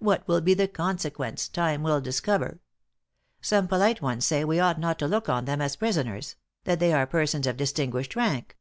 What 0.00 0.26
will 0.26 0.40
be 0.40 0.54
the 0.54 0.66
consequence, 0.66 1.46
time 1.46 1.84
will 1.84 2.00
discover. 2.00 2.58
Some 3.40 3.68
polite 3.68 4.02
ones 4.02 4.26
say 4.26 4.44
we 4.44 4.58
ought 4.58 4.80
not 4.80 4.98
to 4.98 5.06
look 5.06 5.28
on 5.28 5.44
them 5.44 5.60
as 5.60 5.76
prisoners 5.76 6.34
that 6.64 6.80
they 6.80 6.92
are 6.92 7.06
persons 7.06 7.46
of 7.46 7.58
distinguished 7.58 8.16
rank. 8.16 8.58